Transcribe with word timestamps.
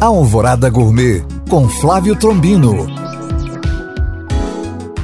Alvorada 0.00 0.70
Gourmet 0.70 1.24
com 1.50 1.68
Flávio 1.68 2.14
Trombino. 2.14 3.07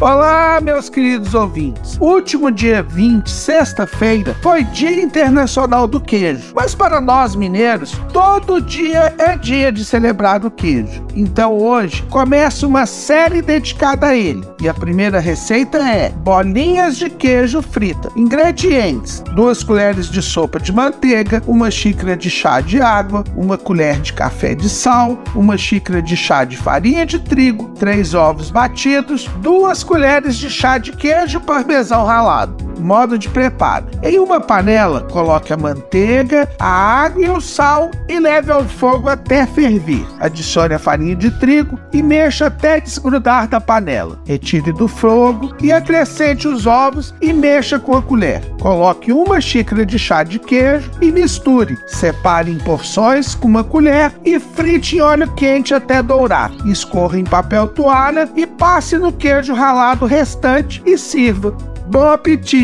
Olá, 0.00 0.60
meus 0.60 0.88
queridos 0.88 1.34
ouvintes. 1.34 1.96
último 2.00 2.50
dia 2.50 2.82
20, 2.82 3.30
sexta-feira, 3.30 4.36
foi 4.42 4.64
Dia 4.64 5.00
Internacional 5.00 5.86
do 5.86 6.00
Queijo. 6.00 6.52
Mas 6.52 6.74
para 6.74 7.00
nós 7.00 7.36
mineiros, 7.36 7.92
todo 8.12 8.60
dia 8.60 9.14
é 9.18 9.36
dia 9.36 9.70
de 9.70 9.84
celebrar 9.84 10.44
o 10.44 10.50
queijo. 10.50 11.04
Então 11.14 11.56
hoje 11.56 12.02
começa 12.10 12.66
uma 12.66 12.86
série 12.86 13.40
dedicada 13.40 14.08
a 14.08 14.16
ele. 14.16 14.44
E 14.60 14.68
a 14.68 14.74
primeira 14.74 15.20
receita 15.20 15.78
é 15.78 16.10
bolinhas 16.10 16.96
de 16.96 17.08
queijo 17.08 17.62
frita. 17.62 18.10
Ingredientes: 18.16 19.22
duas 19.34 19.62
colheres 19.62 20.10
de 20.10 20.20
sopa 20.20 20.58
de 20.58 20.72
manteiga, 20.72 21.40
uma 21.46 21.70
xícara 21.70 22.16
de 22.16 22.28
chá 22.28 22.60
de 22.60 22.80
água, 22.80 23.22
uma 23.36 23.56
colher 23.56 24.00
de 24.00 24.12
café 24.12 24.56
de 24.56 24.68
sal, 24.68 25.22
uma 25.36 25.56
xícara 25.56 26.02
de 26.02 26.16
chá 26.16 26.44
de 26.44 26.56
farinha 26.56 27.06
de 27.06 27.20
trigo, 27.20 27.68
três 27.78 28.12
ovos 28.12 28.50
batidos, 28.50 29.30
duas 29.40 29.83
colheres 29.84 30.36
de 30.36 30.50
chá 30.50 30.78
de 30.78 30.92
queijo 30.92 31.40
parmesão 31.40 32.04
ralado. 32.04 32.63
Modo 32.78 33.18
de 33.18 33.28
preparo: 33.28 33.86
em 34.02 34.18
uma 34.18 34.40
panela, 34.40 35.02
coloque 35.02 35.52
a 35.52 35.56
manteiga, 35.56 36.48
a 36.58 36.68
água 37.04 37.22
e 37.22 37.28
o 37.28 37.40
sal 37.40 37.90
e 38.08 38.18
leve 38.18 38.50
ao 38.50 38.64
fogo 38.64 39.08
até 39.08 39.46
ferver. 39.46 40.06
Adicione 40.20 40.74
a 40.74 40.78
farinha 40.78 41.16
de 41.16 41.30
trigo 41.30 41.78
e 41.92 42.02
mexa 42.02 42.46
até 42.46 42.80
desgrudar 42.80 43.48
da 43.48 43.60
panela. 43.60 44.18
Retire 44.26 44.72
do 44.72 44.88
fogo 44.88 45.54
e 45.62 45.72
acrescente 45.72 46.48
os 46.48 46.66
ovos 46.66 47.14
e 47.20 47.32
mexa 47.32 47.78
com 47.78 47.96
a 47.96 48.02
colher. 48.02 48.42
Coloque 48.60 49.12
uma 49.12 49.40
xícara 49.40 49.84
de 49.84 49.98
chá 49.98 50.22
de 50.22 50.38
queijo 50.38 50.90
e 51.00 51.10
misture. 51.10 51.78
Separe 51.86 52.50
em 52.50 52.58
porções 52.58 53.34
com 53.34 53.48
uma 53.48 53.64
colher 53.64 54.12
e 54.24 54.38
frite 54.38 54.96
em 54.96 55.00
óleo 55.00 55.30
quente 55.34 55.74
até 55.74 56.02
dourar. 56.02 56.50
Escorra 56.64 57.18
em 57.18 57.24
papel 57.24 57.68
toalha 57.68 58.28
e 58.36 58.46
passe 58.46 58.96
no 58.96 59.12
queijo 59.12 59.54
ralado 59.54 60.06
restante 60.06 60.82
e 60.84 60.96
sirva. 60.96 61.56
Bom 61.86 62.08
apetite! 62.08 62.63